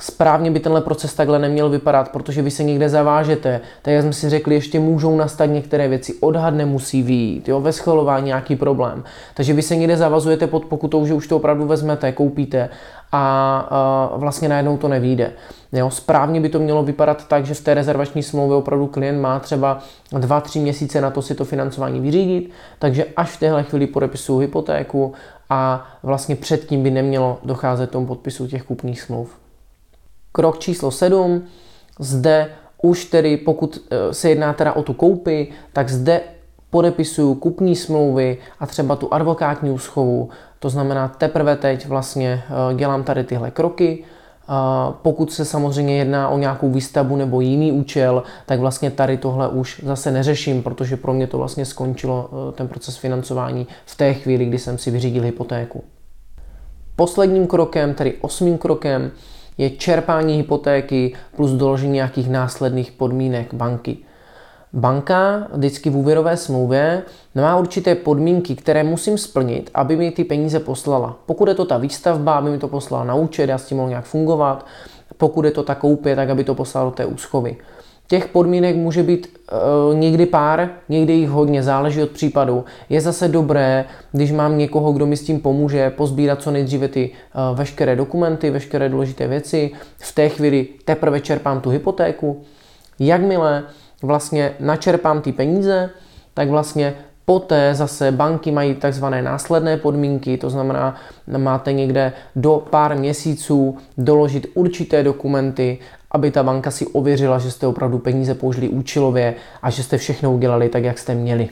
Správně 0.00 0.50
by 0.50 0.60
tenhle 0.60 0.80
proces 0.80 1.14
takhle 1.14 1.38
neměl 1.38 1.68
vypadat, 1.70 2.08
protože 2.08 2.42
vy 2.42 2.50
se 2.50 2.64
někde 2.64 2.88
zavážete, 2.88 3.60
tak 3.82 3.94
jak 3.94 4.02
jsme 4.02 4.12
si 4.12 4.28
řekli, 4.28 4.54
ještě 4.54 4.80
můžou 4.80 5.16
nastat 5.16 5.46
některé 5.46 5.88
věci, 5.88 6.14
odhad 6.14 6.54
nemusí 6.54 7.02
výjít, 7.02 7.48
jo, 7.48 7.60
ve 7.60 7.72
schvalování 7.72 8.26
nějaký 8.26 8.56
problém. 8.56 9.04
Takže 9.34 9.54
vy 9.54 9.62
se 9.62 9.76
někde 9.76 9.96
zavazujete 9.96 10.46
pod 10.46 10.64
pokutou, 10.64 11.06
že 11.06 11.14
už 11.14 11.26
to 11.26 11.36
opravdu 11.36 11.66
vezmete, 11.66 12.12
koupíte 12.12 12.68
a, 13.12 14.12
vlastně 14.16 14.48
najednou 14.48 14.76
to 14.76 14.88
nevíde. 14.88 15.32
Jo, 15.72 15.90
správně 15.90 16.40
by 16.40 16.48
to 16.48 16.58
mělo 16.58 16.82
vypadat 16.82 17.28
tak, 17.28 17.46
že 17.46 17.54
v 17.54 17.60
té 17.60 17.74
rezervační 17.74 18.22
smlouvě 18.22 18.56
opravdu 18.56 18.86
klient 18.86 19.20
má 19.20 19.40
třeba 19.40 19.78
2-3 20.12 20.60
měsíce 20.60 21.00
na 21.00 21.10
to 21.10 21.22
si 21.22 21.34
to 21.34 21.44
financování 21.44 22.00
vyřídit, 22.00 22.50
takže 22.78 23.04
až 23.16 23.30
v 23.30 23.40
téhle 23.40 23.62
chvíli 23.62 23.86
podepisuju 23.86 24.38
hypotéku 24.38 25.12
a 25.50 25.88
vlastně 26.02 26.36
předtím 26.36 26.82
by 26.82 26.90
nemělo 26.90 27.38
docházet 27.42 27.90
tomu 27.90 28.06
podpisu 28.06 28.46
těch 28.46 28.62
kupních 28.62 29.00
smluv. 29.00 29.36
Krok 30.32 30.58
číslo 30.58 30.90
7. 30.90 31.44
Zde 31.98 32.50
už 32.82 33.04
tedy, 33.04 33.36
pokud 33.36 33.78
eh, 33.90 34.14
se 34.14 34.28
jedná 34.28 34.52
teda 34.52 34.72
o 34.72 34.82
tu 34.82 34.92
koupi, 34.92 35.48
tak 35.72 35.88
zde 35.88 36.20
podepisuju 36.70 37.34
kupní 37.34 37.76
smlouvy 37.76 38.38
a 38.60 38.66
třeba 38.66 38.96
tu 38.96 39.14
advokátní 39.14 39.70
úschovu. 39.70 40.28
To 40.58 40.70
znamená, 40.70 41.08
teprve 41.08 41.56
teď 41.56 41.86
vlastně 41.86 42.42
eh, 42.46 42.74
dělám 42.74 43.04
tady 43.04 43.24
tyhle 43.24 43.50
kroky. 43.50 44.04
Eh, 44.04 44.52
pokud 45.02 45.32
se 45.32 45.44
samozřejmě 45.44 45.96
jedná 45.96 46.28
o 46.28 46.38
nějakou 46.38 46.70
výstavbu 46.70 47.16
nebo 47.16 47.40
jiný 47.40 47.72
účel, 47.72 48.22
tak 48.46 48.60
vlastně 48.60 48.90
tady 48.90 49.16
tohle 49.16 49.48
už 49.48 49.82
zase 49.84 50.10
neřeším, 50.10 50.62
protože 50.62 50.96
pro 50.96 51.12
mě 51.12 51.26
to 51.26 51.38
vlastně 51.38 51.64
skončilo 51.64 52.30
ten 52.54 52.68
proces 52.68 52.96
financování 52.96 53.66
v 53.86 53.96
té 53.96 54.14
chvíli, 54.14 54.44
kdy 54.46 54.58
jsem 54.58 54.78
si 54.78 54.90
vyřídil 54.90 55.22
hypotéku. 55.22 55.84
Posledním 56.96 57.46
krokem, 57.46 57.94
tedy 57.94 58.14
osmým 58.20 58.58
krokem, 58.58 59.10
je 59.58 59.70
čerpání 59.70 60.36
hypotéky 60.36 61.14
plus 61.36 61.50
doložení 61.50 61.92
nějakých 61.92 62.30
následných 62.30 62.92
podmínek 62.92 63.54
banky. 63.54 63.98
Banka 64.72 65.48
vždycky 65.52 65.90
v 65.90 65.96
úvěrové 65.96 66.36
smlouvě 66.36 67.02
má 67.34 67.56
určité 67.56 67.94
podmínky, 67.94 68.56
které 68.56 68.84
musím 68.84 69.18
splnit, 69.18 69.70
aby 69.74 69.96
mi 69.96 70.10
ty 70.10 70.24
peníze 70.24 70.60
poslala. 70.60 71.16
Pokud 71.26 71.48
je 71.48 71.54
to 71.54 71.64
ta 71.64 71.78
výstavba, 71.78 72.34
aby 72.34 72.50
mi 72.50 72.58
to 72.58 72.68
poslala 72.68 73.04
na 73.04 73.14
účet, 73.14 73.48
já 73.48 73.58
s 73.58 73.66
tím 73.66 73.76
mohl 73.76 73.88
nějak 73.88 74.04
fungovat. 74.04 74.66
Pokud 75.16 75.44
je 75.44 75.50
to 75.50 75.62
ta 75.62 75.74
koupě, 75.74 76.16
tak 76.16 76.30
aby 76.30 76.44
to 76.44 76.54
poslala 76.54 76.90
do 76.90 76.94
té 76.94 77.06
úschovy. 77.06 77.56
Těch 78.08 78.28
podmínek 78.28 78.76
může 78.76 79.02
být 79.02 79.26
e, 79.26 79.94
někdy 79.94 80.26
pár, 80.26 80.70
někdy 80.88 81.12
jich 81.12 81.28
hodně, 81.28 81.62
záleží 81.62 82.02
od 82.02 82.10
případu. 82.10 82.64
Je 82.88 83.00
zase 83.00 83.28
dobré, 83.28 83.84
když 84.12 84.32
mám 84.32 84.58
někoho, 84.58 84.92
kdo 84.92 85.06
mi 85.06 85.16
s 85.16 85.24
tím 85.24 85.40
pomůže, 85.40 85.90
pozbírat 85.90 86.42
co 86.42 86.50
nejdříve 86.50 86.88
ty 86.88 87.10
e, 87.10 87.54
veškeré 87.54 87.96
dokumenty, 87.96 88.50
veškeré 88.50 88.88
důležité 88.88 89.28
věci. 89.28 89.70
V 89.98 90.14
té 90.14 90.28
chvíli 90.28 90.68
teprve 90.84 91.20
čerpám 91.20 91.60
tu 91.60 91.70
hypotéku. 91.70 92.42
Jakmile 92.98 93.64
vlastně 94.02 94.54
načerpám 94.60 95.20
ty 95.20 95.32
peníze, 95.32 95.90
tak 96.34 96.48
vlastně 96.48 96.94
Poté 97.28 97.74
zase 97.74 98.12
banky 98.12 98.50
mají 98.50 98.74
takzvané 98.74 99.22
následné 99.22 99.76
podmínky, 99.76 100.38
to 100.38 100.50
znamená, 100.50 100.94
máte 101.36 101.72
někde 101.72 102.12
do 102.36 102.66
pár 102.70 102.96
měsíců 102.96 103.78
doložit 103.98 104.46
určité 104.54 105.02
dokumenty, 105.02 105.78
aby 106.10 106.30
ta 106.30 106.42
banka 106.42 106.70
si 106.70 106.86
ověřila, 106.86 107.38
že 107.38 107.50
jste 107.50 107.66
opravdu 107.66 107.98
peníze 107.98 108.34
použili 108.34 108.68
účelově 108.68 109.34
a 109.62 109.70
že 109.70 109.82
jste 109.82 109.98
všechno 109.98 110.32
udělali 110.32 110.68
tak, 110.68 110.84
jak 110.84 110.98
jste 110.98 111.14
měli. 111.14 111.48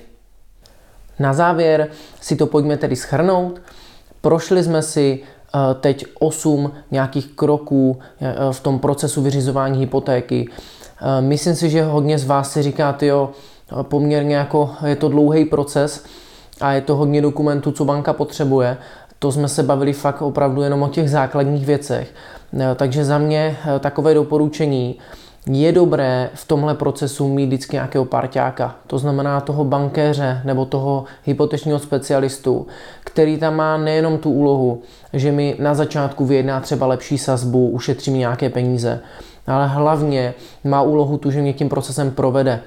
Na 1.18 1.32
závěr 1.32 1.88
si 2.20 2.36
to 2.36 2.46
pojďme 2.46 2.76
tedy 2.76 2.96
schrnout. 2.96 3.60
Prošli 4.20 4.64
jsme 4.64 4.82
si 4.82 5.20
eh, 5.20 5.74
teď 5.74 6.04
8 6.18 6.72
nějakých 6.90 7.26
kroků 7.26 7.98
eh, 8.20 8.34
v 8.52 8.60
tom 8.60 8.78
procesu 8.78 9.22
vyřizování 9.22 9.78
hypotéky. 9.78 10.48
Eh, 11.00 11.20
myslím 11.20 11.54
si, 11.54 11.70
že 11.70 11.84
hodně 11.84 12.18
z 12.18 12.24
vás 12.24 12.52
si 12.52 12.62
říká, 12.62 12.96
jo, 13.00 13.30
poměrně 13.82 14.36
jako 14.36 14.70
je 14.86 14.96
to 14.96 15.08
dlouhý 15.08 15.44
proces 15.44 16.04
a 16.60 16.72
je 16.72 16.80
to 16.80 16.96
hodně 16.96 17.22
dokumentů, 17.22 17.72
co 17.72 17.84
banka 17.84 18.12
potřebuje. 18.12 18.76
To 19.18 19.32
jsme 19.32 19.48
se 19.48 19.62
bavili 19.62 19.92
fakt 19.92 20.22
opravdu 20.22 20.62
jenom 20.62 20.82
o 20.82 20.88
těch 20.88 21.10
základních 21.10 21.66
věcech. 21.66 22.14
Takže 22.76 23.04
za 23.04 23.18
mě 23.18 23.56
takové 23.80 24.14
doporučení, 24.14 24.98
je 25.46 25.72
dobré 25.72 26.30
v 26.34 26.48
tomhle 26.48 26.74
procesu 26.74 27.28
mít 27.28 27.46
vždycky 27.46 27.76
nějakého 27.76 28.04
parťáka, 28.04 28.74
to 28.86 28.98
znamená 28.98 29.40
toho 29.40 29.64
bankéře 29.64 30.42
nebo 30.44 30.64
toho 30.64 31.04
hypotečního 31.24 31.78
specialistu, 31.78 32.66
který 33.04 33.38
tam 33.38 33.56
má 33.56 33.76
nejenom 33.76 34.18
tu 34.18 34.30
úlohu, 34.30 34.82
že 35.12 35.32
mi 35.32 35.56
na 35.58 35.74
začátku 35.74 36.24
vyjedná 36.24 36.60
třeba 36.60 36.86
lepší 36.86 37.18
sazbu, 37.18 37.68
ušetří 37.68 38.10
mi 38.10 38.18
nějaké 38.18 38.50
peníze, 38.50 39.00
ale 39.46 39.66
hlavně 39.66 40.34
má 40.64 40.82
úlohu 40.82 41.18
tu, 41.18 41.30
že 41.30 41.40
mě 41.40 41.52
tím 41.52 41.68
procesem 41.68 42.10
provede. 42.10 42.60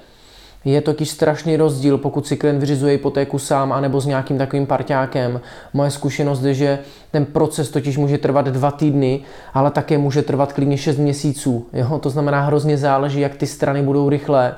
Je 0.65 0.81
totiž 0.81 1.09
strašný 1.09 1.57
rozdíl, 1.57 1.98
pokud 1.98 2.27
si 2.27 2.38
klient 2.38 2.59
vyřizuje 2.59 2.91
hypotéku 2.91 3.39
sám 3.39 3.71
anebo 3.71 4.01
s 4.01 4.05
nějakým 4.05 4.38
takovým 4.38 4.65
parťákem. 4.65 5.41
Moje 5.74 5.91
zkušenost 5.91 6.43
je, 6.43 6.53
že 6.53 6.79
ten 7.12 7.25
proces 7.25 7.69
totiž 7.69 7.98
může 7.98 8.17
trvat 8.17 8.45
dva 8.45 8.71
týdny, 8.71 9.21
ale 9.53 9.71
také 9.71 9.98
může 9.98 10.21
trvat 10.21 10.53
klidně 10.53 10.77
6 10.77 10.98
měsíců. 10.98 11.67
Jo? 11.74 12.00
To 12.00 12.09
znamená, 12.09 12.41
hrozně 12.41 12.77
záleží, 12.77 13.19
jak 13.19 13.36
ty 13.36 13.48
strany 13.48 13.81
budou 13.81 14.09
rychlé. 14.09 14.55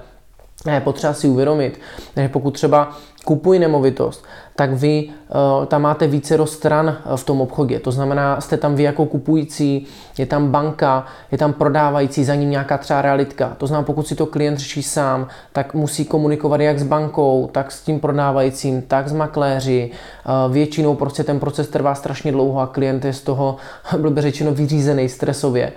Je 0.74 0.82
potřeba 0.82 1.13
si 1.13 1.28
uvědomit, 1.28 1.80
že 2.18 2.30
pokud 2.30 2.51
třeba 2.51 2.92
kupuji 3.25 3.60
nemovitost, 3.60 4.25
tak 4.56 4.74
vy 4.74 5.10
uh, 5.10 5.66
tam 5.66 5.82
máte 5.82 6.08
více 6.08 6.38
stran 6.46 6.90
eh, 6.90 7.18
v 7.18 7.24
tom 7.24 7.42
obchodě. 7.42 7.80
To 7.80 7.92
znamená, 7.92 8.42
jste 8.42 8.58
tam 8.58 8.75
vy 8.75 8.84
jako 8.84 9.06
kupující, 9.06 9.88
je 10.18 10.25
tam 10.25 10.51
banka, 10.51 11.06
je 11.32 11.38
tam 11.38 11.54
prodávající, 11.54 12.24
za 12.24 12.36
ním 12.36 12.50
nějaká 12.50 12.78
třeba 12.78 13.01
realitka. 13.01 13.56
To 13.58 13.68
znamená, 13.68 13.86
pokud 13.86 14.08
si 14.08 14.16
to 14.16 14.25
klient 14.25 14.58
řeší 14.58 14.84
sám, 14.84 15.28
tak 15.54 15.74
musí 15.74 16.06
komunikovat 16.06 16.62
jak 16.62 16.80
s 16.80 16.84
bankou, 16.84 17.50
tak 17.51 17.72
s 17.72 17.82
tím 17.82 18.00
prodávajícím, 18.00 18.82
tak 18.82 19.08
s 19.08 19.13
makléři. 19.13 19.92
Uh, 19.92 20.54
většinou 20.54 20.96
prostě 20.96 21.24
ten 21.24 21.40
proces 21.40 21.68
trvá 21.68 21.96
strašně 21.96 22.32
dlouho 22.32 22.60
a 22.60 22.68
klient 22.68 23.06
je 23.06 23.13
z 23.13 23.22
toho, 23.22 23.56
blbě 23.98 24.22
řečeno, 24.22 24.51
vyřízený 24.51 25.10
stresově. 25.10 25.72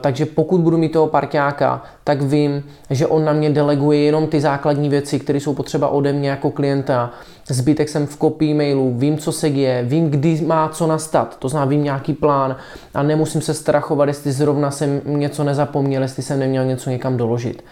Takže 0.00 0.26
pokud 0.26 0.60
budu 0.60 0.78
mít 0.78 0.92
toho 0.92 1.06
parťáka, 1.06 1.82
tak 2.04 2.22
vím, 2.22 2.64
že 2.90 3.06
on 3.06 3.24
na 3.24 3.32
mě 3.32 3.50
deleguje 3.50 4.00
jenom 4.00 4.26
ty 4.26 4.40
základní 4.40 4.88
věci, 4.88 5.18
které 5.18 5.40
jsou 5.40 5.54
potřeba 5.54 5.88
ode 5.88 6.12
mě 6.12 6.30
jako 6.50 6.56
klienta. 6.56 7.10
Zbytek 7.48 7.88
jsem 7.88 8.06
v 8.06 8.16
kopii 8.16 8.54
mailu, 8.54 8.94
vím, 8.96 9.18
co 9.18 9.32
se 9.32 9.50
děje, 9.50 9.82
vím, 9.82 10.10
kdy 10.10 10.40
má 10.46 10.68
co 10.68 10.86
nastat, 10.86 11.36
to 11.38 11.48
znamená, 11.48 11.70
vím 11.70 11.84
nějaký 11.84 12.12
plán 12.12 12.56
a 12.94 13.02
nemusím 13.02 13.40
se 13.40 13.54
strachovat, 13.54 14.08
jestli 14.08 14.32
zrovna 14.32 14.70
jsem 14.70 15.00
něco 15.04 15.44
nezapomněl, 15.44 16.02
jestli 16.02 16.22
jsem 16.22 16.38
neměl 16.38 16.64
něco 16.64 16.90
někam 16.90 17.16
doložit. 17.16 17.62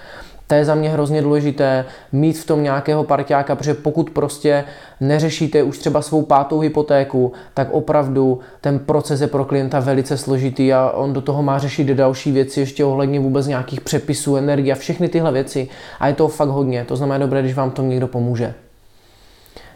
To 0.48 0.54
je 0.54 0.64
za 0.64 0.74
mě 0.74 0.88
hrozně 0.88 1.22
důležité 1.22 1.84
mít 2.12 2.38
v 2.38 2.46
tom 2.46 2.62
nějakého 2.62 3.04
parťáka, 3.04 3.56
protože 3.56 3.74
pokud 3.74 4.10
prostě 4.10 4.64
neřešíte 5.00 5.62
už 5.62 5.78
třeba 5.78 6.02
svou 6.02 6.22
pátou 6.22 6.60
hypotéku, 6.60 7.32
tak 7.54 7.68
opravdu 7.70 8.40
ten 8.60 8.78
proces 8.78 9.20
je 9.20 9.26
pro 9.26 9.44
klienta 9.44 9.80
velice 9.80 10.16
složitý 10.16 10.72
a 10.72 10.90
on 10.90 11.12
do 11.12 11.20
toho 11.20 11.42
má 11.42 11.58
řešit 11.58 11.86
další 11.86 12.32
věci, 12.32 12.60
ještě 12.60 12.84
ohledně 12.84 13.20
vůbec 13.20 13.46
nějakých 13.46 13.80
přepisů, 13.80 14.36
energie 14.36 14.72
a 14.72 14.78
všechny 14.78 15.08
tyhle 15.08 15.32
věci. 15.32 15.68
A 16.00 16.08
je 16.08 16.14
to 16.14 16.28
fakt 16.28 16.48
hodně, 16.48 16.84
to 16.84 16.96
znamená 16.96 17.18
dobré, 17.18 17.42
když 17.42 17.54
vám 17.54 17.70
to 17.70 17.82
někdo 17.82 18.08
pomůže. 18.08 18.54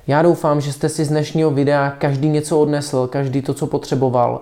Já 0.07 0.23
doufám, 0.23 0.61
že 0.61 0.73
jste 0.73 0.89
si 0.89 1.05
z 1.05 1.09
dnešního 1.09 1.51
videa 1.51 1.91
každý 1.91 2.29
něco 2.29 2.61
odnesl, 2.61 3.07
každý 3.07 3.43
to, 3.43 3.55
co 3.55 3.67
potřeboval. 3.67 4.41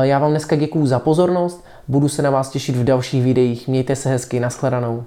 Já 0.00 0.18
vám 0.18 0.30
dneska 0.30 0.56
děkuju 0.56 0.86
za 0.86 0.98
pozornost, 0.98 1.64
budu 1.88 2.08
se 2.08 2.22
na 2.22 2.30
vás 2.30 2.50
těšit 2.50 2.76
v 2.76 2.84
dalších 2.84 3.22
videích. 3.22 3.68
Mějte 3.68 3.96
se 3.96 4.08
hezky, 4.08 4.40
nashledanou. 4.40 5.04